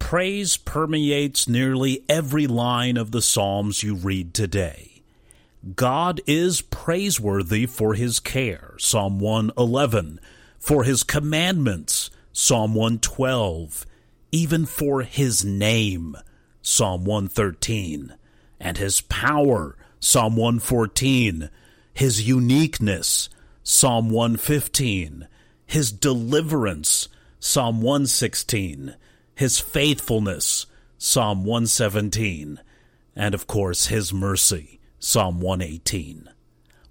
[0.00, 5.02] Praise permeates nearly every line of the Psalms you read today.
[5.76, 10.18] God is praiseworthy for his care, Psalm 111,
[10.58, 13.86] for his commandments, Psalm 112,
[14.32, 16.16] even for his name,
[16.60, 18.14] Psalm 113,
[18.58, 21.50] and his power, Psalm 114,
[21.94, 23.28] his uniqueness,
[23.62, 25.28] Psalm 115,
[25.66, 28.96] his deliverance, Psalm 116,
[29.40, 30.66] his faithfulness,
[30.98, 32.60] Psalm 117,
[33.16, 36.28] and of course his mercy, Psalm 118.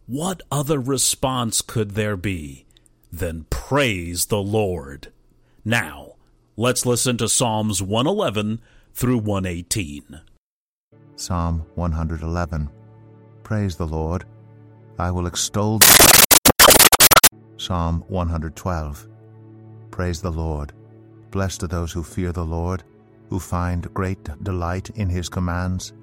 [0.08, 2.66] What other response could there be
[3.12, 5.12] than praise the Lord?
[5.64, 6.16] Now,
[6.58, 8.62] let's listen to Psalms 111
[8.96, 10.22] through 118.
[11.18, 12.68] Psalm 111
[13.44, 14.26] Praise the Lord.
[14.98, 15.82] I will extol.
[17.58, 19.08] Psalm 112
[19.92, 20.74] Praise the Lord.
[21.32, 22.84] Blessed are those who fear the Lord,
[23.30, 25.94] who find great delight in his commands.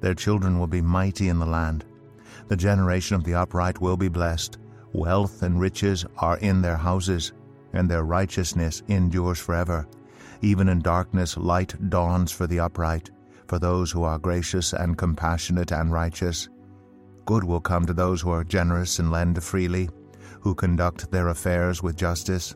[0.00, 1.84] Their children will be mighty in the land.
[2.48, 4.58] The generation of the upright will be blessed.
[4.92, 7.32] Wealth and riches are in their houses,
[7.72, 9.86] and their righteousness endures forever.
[10.42, 13.10] Even in darkness light dawns for the upright,
[13.46, 16.48] for those who are gracious and compassionate and righteous.
[17.26, 19.90] Good will come to those who are generous and lend freely,
[20.40, 22.54] who conduct their affairs with justice.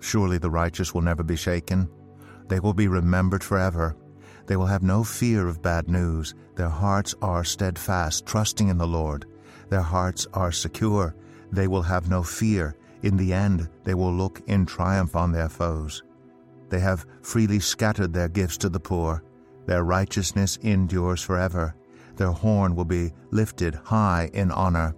[0.00, 1.88] Surely the righteous will never be shaken.
[2.48, 3.96] They will be remembered forever.
[4.46, 6.34] They will have no fear of bad news.
[6.54, 9.26] Their hearts are steadfast, trusting in the Lord.
[9.68, 11.14] Their hearts are secure.
[11.52, 12.76] They will have no fear.
[13.02, 16.02] In the end, they will look in triumph on their foes.
[16.70, 19.22] They have freely scattered their gifts to the poor.
[19.66, 21.74] Their righteousness endures forever.
[22.16, 24.96] Their horn will be lifted high in honor.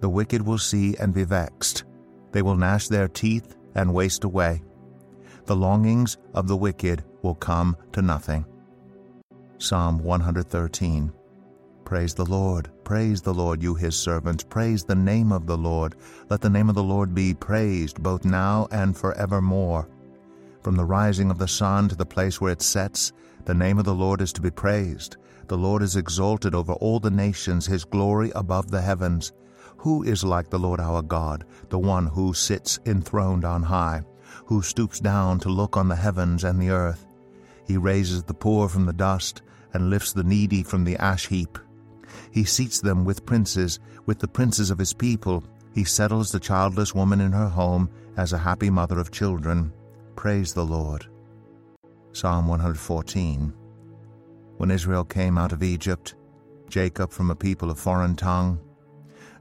[0.00, 1.84] The wicked will see and be vexed.
[2.32, 4.62] They will gnash their teeth and waste away.
[5.46, 8.44] The longings of the wicked will come to nothing.
[9.58, 11.12] Psalm 113
[11.84, 15.96] Praise the Lord, praise the Lord, you his servants, praise the name of the Lord.
[16.28, 19.88] Let the name of the Lord be praised, both now and forevermore.
[20.62, 23.12] From the rising of the sun to the place where it sets,
[23.44, 25.16] the name of the Lord is to be praised.
[25.48, 29.32] The Lord is exalted over all the nations, his glory above the heavens.
[29.80, 34.02] Who is like the Lord our God, the one who sits enthroned on high,
[34.44, 37.06] who stoops down to look on the heavens and the earth?
[37.66, 39.40] He raises the poor from the dust
[39.72, 41.58] and lifts the needy from the ash heap.
[42.30, 45.42] He seats them with princes, with the princes of his people.
[45.72, 47.88] He settles the childless woman in her home
[48.18, 49.72] as a happy mother of children.
[50.14, 51.06] Praise the Lord.
[52.12, 53.50] Psalm 114
[54.58, 56.16] When Israel came out of Egypt,
[56.68, 58.60] Jacob from a people of foreign tongue,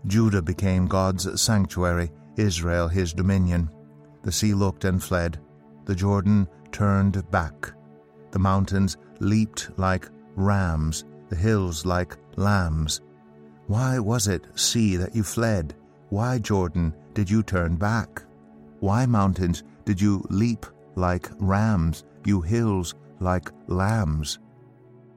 [0.08, 3.70] Judah became God's sanctuary, Israel his dominion.
[4.24, 5.40] The sea looked and fled.
[5.86, 7.72] The Jordan turned back.
[8.32, 13.02] The mountains leaped like rams, the hills like lambs.
[13.68, 15.76] Why was it, sea, that you fled?
[16.10, 18.24] Why, Jordan, did you turn back?
[18.80, 24.40] Why, mountains, did you leap like rams, you hills like lambs?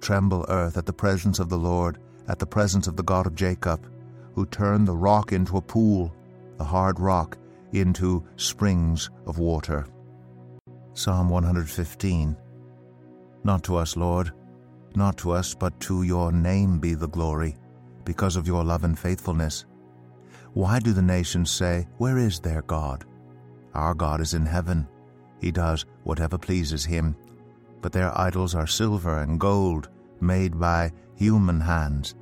[0.01, 3.35] Tremble, earth, at the presence of the Lord, at the presence of the God of
[3.35, 3.92] Jacob
[4.35, 6.15] who turned the rock into a pool,
[6.59, 7.39] the hard rock
[7.73, 9.87] into springs of water.
[10.95, 12.37] Psalm 115
[13.45, 14.33] Not to us, Lord,
[14.95, 17.57] not to us, but to your name be the glory,
[18.05, 19.65] because of your love and faithfulness.
[20.55, 23.05] Why do the nations say, Where is their God?
[23.75, 24.87] Our God is in heaven.
[25.41, 27.17] He does whatever pleases him.
[27.81, 29.89] But their idols are silver and gold,
[30.21, 32.15] made by human hands.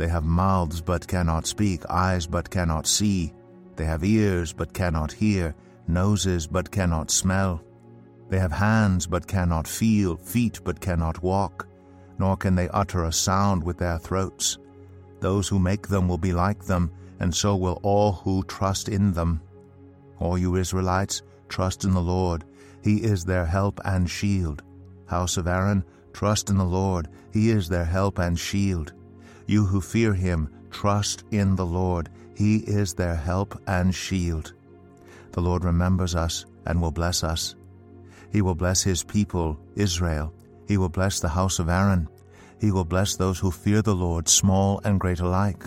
[0.00, 3.34] They have mouths but cannot speak, eyes but cannot see.
[3.76, 5.54] They have ears but cannot hear,
[5.88, 7.62] noses but cannot smell.
[8.30, 11.68] They have hands but cannot feel, feet but cannot walk,
[12.18, 14.56] nor can they utter a sound with their throats.
[15.20, 19.12] Those who make them will be like them, and so will all who trust in
[19.12, 19.42] them.
[20.18, 21.20] All you Israelites,
[21.50, 22.44] trust in the Lord.
[22.82, 24.62] He is their help and shield.
[25.04, 27.08] House of Aaron, trust in the Lord.
[27.34, 28.94] He is their help and shield.
[29.50, 32.08] You who fear him, trust in the Lord.
[32.36, 34.54] He is their help and shield.
[35.32, 37.56] The Lord remembers us and will bless us.
[38.30, 40.32] He will bless his people, Israel.
[40.68, 42.08] He will bless the house of Aaron.
[42.60, 45.64] He will bless those who fear the Lord, small and great alike.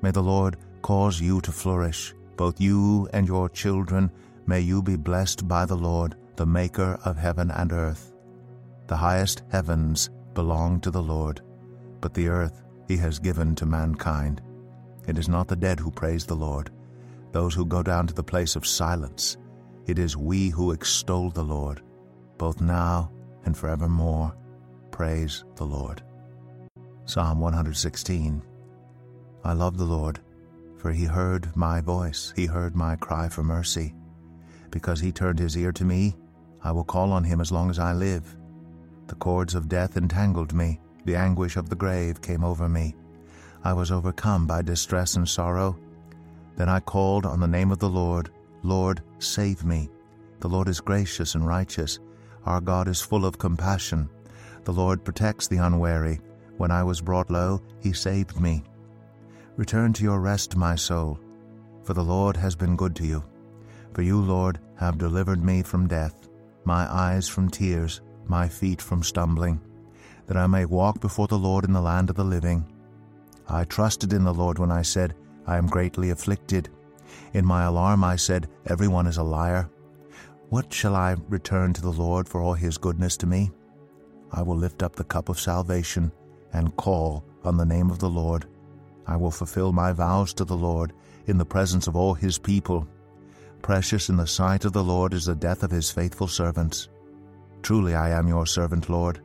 [0.00, 4.08] May the Lord cause you to flourish, both you and your children.
[4.46, 8.14] May you be blessed by the Lord, the Maker of heaven and earth.
[8.86, 11.40] The highest heavens belong to the Lord,
[12.00, 14.42] but the earth he has given to mankind.
[15.06, 16.70] It is not the dead who praise the Lord,
[17.32, 19.36] those who go down to the place of silence.
[19.86, 21.82] It is we who extol the Lord,
[22.38, 23.10] both now
[23.44, 24.34] and forevermore.
[24.90, 26.02] Praise the Lord.
[27.04, 28.42] Psalm 116
[29.44, 30.20] I love the Lord,
[30.78, 33.94] for he heard my voice, he heard my cry for mercy.
[34.70, 36.16] Because he turned his ear to me,
[36.62, 38.36] I will call on him as long as I live.
[39.08, 42.94] The cords of death entangled me, the anguish of the grave came over me.
[43.62, 45.78] I was overcome by distress and sorrow.
[46.56, 48.30] Then I called on the name of the Lord.
[48.62, 49.90] Lord, save me.
[50.40, 51.98] The Lord is gracious and righteous.
[52.44, 54.08] Our God is full of compassion.
[54.64, 56.20] The Lord protects the unwary.
[56.56, 58.62] When I was brought low, he saved me.
[59.56, 61.18] Return to your rest, my soul,
[61.82, 63.24] for the Lord has been good to you.
[63.92, 66.28] For you, Lord, have delivered me from death,
[66.64, 69.60] my eyes from tears, my feet from stumbling,
[70.26, 72.64] that I may walk before the Lord in the land of the living.
[73.48, 75.14] I trusted in the Lord when I said,
[75.46, 76.70] I am greatly afflicted.
[77.32, 79.68] In my alarm I said, Every one is a liar.
[80.48, 83.50] What shall I return to the Lord for all his goodness to me?
[84.32, 86.12] I will lift up the cup of salvation
[86.52, 88.46] and call on the name of the Lord.
[89.06, 90.92] I will fulfill my vows to the Lord
[91.26, 92.88] in the presence of all his people.
[93.62, 96.88] Precious in the sight of the Lord is the death of his faithful servants.
[97.62, 99.20] Truly I am your servant, Lord.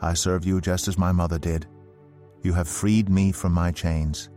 [0.00, 1.66] I serve you just as my mother did.
[2.42, 4.30] You have freed me from my chains.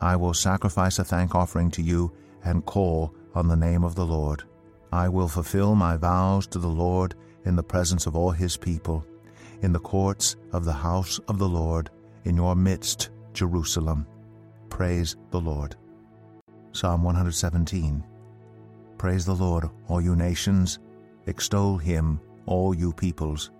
[0.00, 2.12] I will sacrifice a thank offering to you
[2.44, 4.44] and call on the name of the Lord.
[4.92, 9.04] I will fulfill my vows to the Lord in the presence of all his people,
[9.62, 11.90] in the courts of the house of the Lord,
[12.24, 14.06] in your midst, Jerusalem.
[14.68, 15.76] Praise the Lord.
[16.72, 18.04] Psalm 117
[18.98, 20.78] Praise the Lord, all you nations.
[21.26, 23.50] Extol him, all you peoples.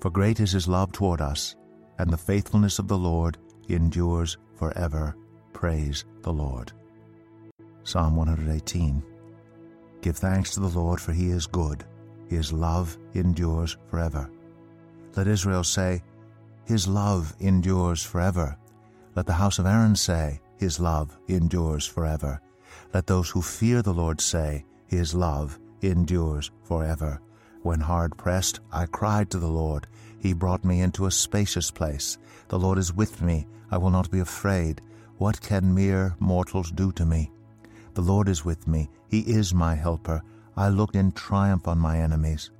[0.00, 1.56] For great is his love toward us,
[1.98, 3.38] and the faithfulness of the Lord
[3.68, 5.16] endures forever.
[5.52, 6.72] Praise the Lord.
[7.82, 9.02] Psalm 118
[10.02, 11.84] Give thanks to the Lord, for he is good.
[12.28, 14.30] His love endures forever.
[15.16, 16.02] Let Israel say,
[16.64, 18.56] His love endures forever.
[19.14, 22.40] Let the house of Aaron say, His love endures forever.
[22.92, 27.20] Let those who fear the Lord say, His love endures forever.
[27.66, 29.88] When hard pressed, I cried to the Lord.
[30.20, 32.16] He brought me into a spacious place.
[32.46, 33.48] The Lord is with me.
[33.72, 34.80] I will not be afraid.
[35.18, 37.32] What can mere mortals do to me?
[37.94, 38.88] The Lord is with me.
[39.08, 40.22] He is my helper.
[40.56, 42.52] I looked in triumph on my enemies.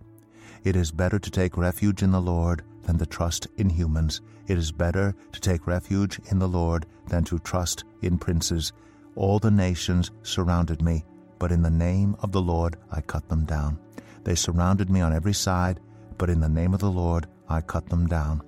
[0.64, 4.22] It is better to take refuge in the Lord than to trust in humans.
[4.48, 8.72] It is better to take refuge in the Lord than to trust in princes.
[9.14, 11.04] All the nations surrounded me,
[11.38, 13.78] but in the name of the Lord I cut them down.
[14.26, 15.78] They surrounded me on every side,
[16.18, 18.42] but in the name of the Lord I cut them down.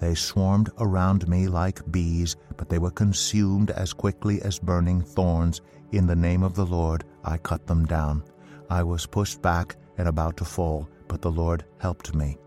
[0.00, 5.60] They swarmed around me like bees, but they were consumed as quickly as burning thorns.
[5.92, 8.24] In the name of the Lord I cut them down.
[8.70, 12.38] I was pushed back and about to fall, but the Lord helped me.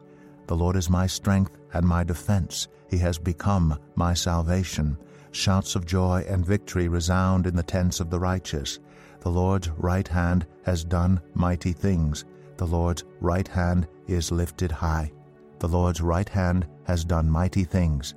[0.48, 2.68] The Lord is my strength and my defense.
[2.90, 4.98] He has become my salvation.
[5.30, 8.80] Shouts of joy and victory resound in the tents of the righteous.
[9.20, 12.26] The Lord's right hand has done mighty things.
[12.62, 15.12] The Lord's right hand is lifted high.
[15.58, 18.13] The Lord's right hand has done mighty things.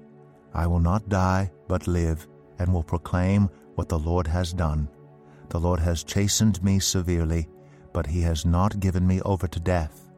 [0.52, 4.90] I will not die, but live, and will proclaim what the Lord has done.
[5.48, 7.48] The Lord has chastened me severely,
[7.94, 10.10] but he has not given me over to death.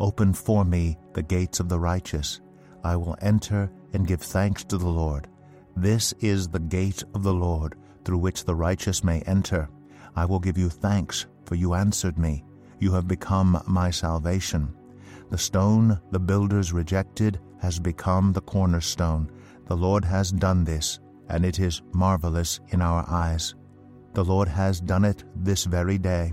[0.00, 2.40] Open for me the gates of the righteous.
[2.82, 5.28] I will enter and give thanks to the Lord.
[5.76, 7.74] This is the gate of the Lord,
[8.06, 9.68] through which the righteous may enter.
[10.16, 12.42] I will give you thanks, for you answered me.
[12.78, 14.74] You have become my salvation.
[15.30, 19.30] The stone the builders rejected has become the cornerstone.
[19.66, 23.54] The Lord has done this, and it is marvelous in our eyes.
[24.12, 26.32] The Lord has done it this very day.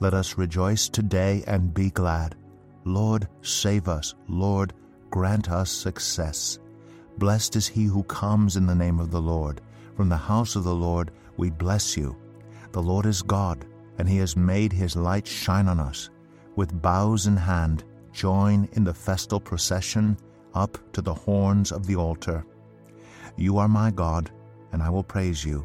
[0.00, 2.36] Let us rejoice today and be glad.
[2.84, 4.14] Lord, save us.
[4.28, 4.74] Lord,
[5.10, 6.58] grant us success.
[7.18, 9.60] Blessed is he who comes in the name of the Lord.
[9.96, 12.16] From the house of the Lord we bless you.
[12.72, 13.66] The Lord is God
[13.98, 16.10] and he has made his light shine on us.
[16.56, 20.16] With boughs in hand, join in the festal procession
[20.54, 22.44] up to the horns of the altar.
[23.36, 24.30] You are my God,
[24.72, 25.64] and I will praise you.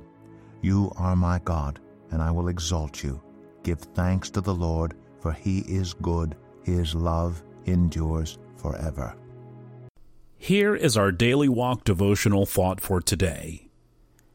[0.61, 1.79] You are my God,
[2.11, 3.21] and I will exalt you.
[3.63, 9.15] Give thanks to the Lord, for he is good, his love endures forever.
[10.37, 13.69] Here is our daily walk devotional thought for today.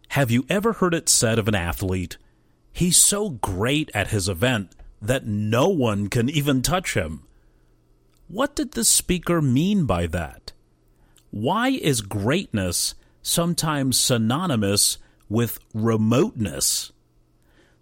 [0.09, 2.19] Have you ever heard it said of an athlete,
[2.81, 7.23] he's so great at his event that no one can even touch him?
[8.27, 10.53] What did the speaker mean by that?
[11.31, 14.97] Why is greatness sometimes synonymous
[15.29, 16.91] with remoteness?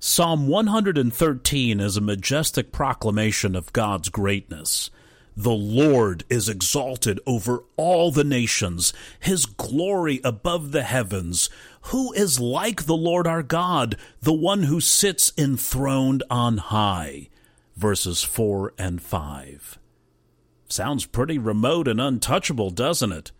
[0.00, 4.90] Psalm 113 is a majestic proclamation of God's greatness.
[5.38, 11.48] The Lord is exalted over all the nations, his glory above the heavens.
[11.92, 17.28] Who is like the Lord our God, the one who sits enthroned on high?
[17.76, 19.78] Verses 4 and 5.
[20.68, 23.30] Sounds pretty remote and untouchable, doesn't it?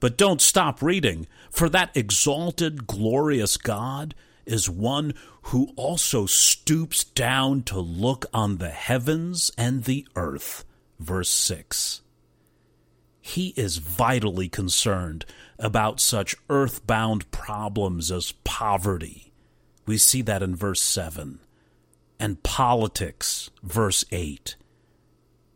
[0.00, 4.14] But don't stop reading, for that exalted, glorious God
[4.46, 5.12] is one
[5.42, 10.64] who also stoops down to look on the heavens and the earth
[11.00, 12.02] verse 6.
[13.20, 15.24] He is vitally concerned
[15.58, 19.32] about such earthbound problems as poverty.
[19.86, 21.40] We see that in verse 7.
[22.18, 24.56] And politics, verse 8.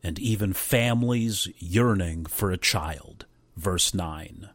[0.02, 4.50] And even families yearning for a child, verse 9.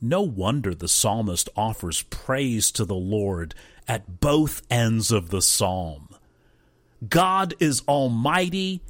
[0.00, 3.54] No wonder the psalmist offers praise to the Lord
[3.88, 6.08] at both ends of the psalm.
[7.08, 8.82] God is almighty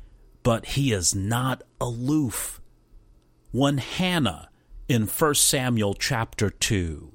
[0.45, 2.61] but he is not aloof.
[3.51, 4.51] One Hannah
[4.89, 7.11] in 1 Samuel chapter 2,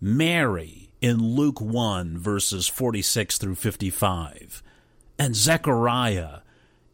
[0.00, 4.62] Mary in Luke 1 verses 46 through 55,
[5.18, 6.38] and Zechariah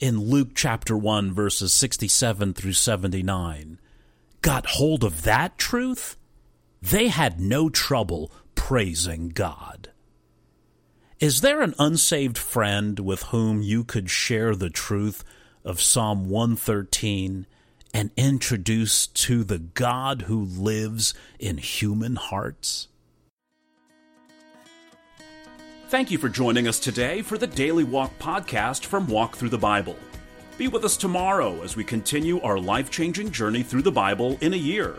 [0.00, 3.78] in Luke chapter 1 verses 67 through 79
[4.42, 6.16] got hold of that truth,
[6.82, 9.90] they had no trouble praising God.
[11.20, 15.22] Is there an unsaved friend with whom you could share the truth
[15.64, 17.46] of Psalm 113
[17.94, 22.88] and introduced to the God who lives in human hearts?
[25.88, 29.58] Thank you for joining us today for the Daily Walk podcast from Walk Thru the
[29.58, 29.96] Bible.
[30.56, 34.54] Be with us tomorrow as we continue our life changing journey through the Bible in
[34.54, 34.96] a year.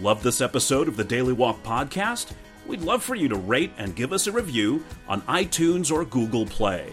[0.00, 2.32] Love this episode of the Daily Walk podcast?
[2.66, 6.46] We'd love for you to rate and give us a review on iTunes or Google
[6.46, 6.92] Play.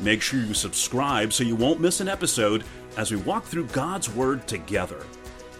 [0.00, 2.64] Make sure you subscribe so you won't miss an episode
[2.96, 5.00] as we walk through God's Word together.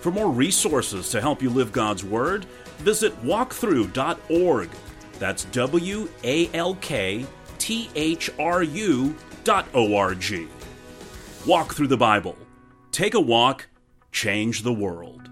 [0.00, 2.45] For more resources to help you live God's Word,
[2.78, 4.71] visit walkthru.org.
[5.18, 7.26] That's W A L K
[7.59, 10.47] T H R U dot O R G.
[11.47, 12.37] Walk Thru the Bible.
[12.92, 13.66] Take a walk,
[14.12, 15.27] change the world.